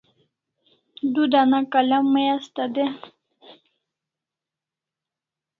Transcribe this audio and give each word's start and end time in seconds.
Du 1.13 1.21
dana 1.33 1.59
kalam 1.73 2.05
mai 2.13 2.27
asta 2.37 2.63
de 2.75 2.85